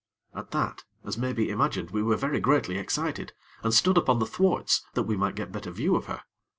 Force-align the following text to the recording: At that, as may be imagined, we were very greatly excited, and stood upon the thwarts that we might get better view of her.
At 0.33 0.49
that, 0.49 0.83
as 1.05 1.15
may 1.19 1.31
be 1.31 1.51
imagined, 1.51 1.91
we 1.91 2.01
were 2.01 2.15
very 2.17 2.39
greatly 2.39 2.79
excited, 2.79 3.33
and 3.61 3.71
stood 3.71 3.99
upon 3.99 4.17
the 4.17 4.25
thwarts 4.25 4.81
that 4.95 5.03
we 5.03 5.15
might 5.15 5.35
get 5.35 5.51
better 5.51 5.69
view 5.69 5.95
of 5.95 6.05
her. 6.07 6.23